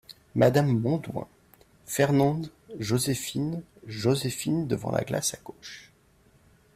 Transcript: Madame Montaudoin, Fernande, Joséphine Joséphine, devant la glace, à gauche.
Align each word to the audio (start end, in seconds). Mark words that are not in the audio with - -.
Madame 0.33 0.79
Montaudoin, 0.81 1.27
Fernande, 1.85 2.49
Joséphine 2.79 3.61
Joséphine, 3.85 4.65
devant 4.65 4.89
la 4.89 5.03
glace, 5.03 5.35
à 5.35 5.37
gauche. 5.45 5.91